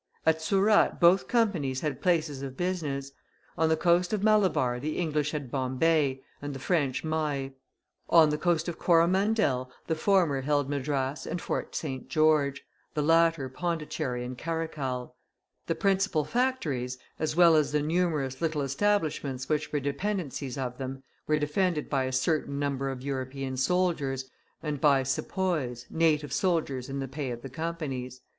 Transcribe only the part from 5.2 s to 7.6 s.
had Bombay, and the French Mahe;